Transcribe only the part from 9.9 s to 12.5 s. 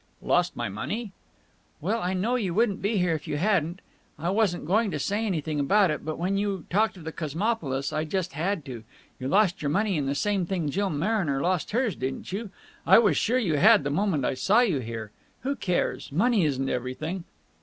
in the same thing Jill Mariner lost hers, didn't you?